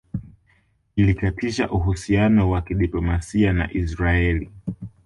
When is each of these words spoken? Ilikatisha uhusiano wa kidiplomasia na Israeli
Ilikatisha 0.95 1.69
uhusiano 1.69 2.49
wa 2.49 2.61
kidiplomasia 2.61 3.53
na 3.53 3.73
Israeli 3.73 4.51